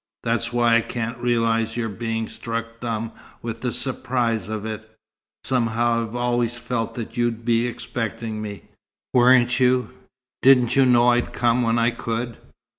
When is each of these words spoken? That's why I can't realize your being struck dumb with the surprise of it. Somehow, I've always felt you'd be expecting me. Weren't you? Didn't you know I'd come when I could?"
That's 0.23 0.51
why 0.51 0.77
I 0.77 0.81
can't 0.81 1.19
realize 1.19 1.77
your 1.77 1.87
being 1.87 2.27
struck 2.27 2.79
dumb 2.79 3.11
with 3.43 3.61
the 3.61 3.71
surprise 3.71 4.49
of 4.49 4.65
it. 4.65 4.89
Somehow, 5.43 6.07
I've 6.07 6.15
always 6.15 6.55
felt 6.55 6.97
you'd 7.15 7.45
be 7.45 7.67
expecting 7.67 8.41
me. 8.41 8.63
Weren't 9.13 9.59
you? 9.59 9.91
Didn't 10.41 10.75
you 10.75 10.87
know 10.87 11.09
I'd 11.09 11.33
come 11.33 11.61
when 11.61 11.77
I 11.77 11.91
could?" 11.91 12.37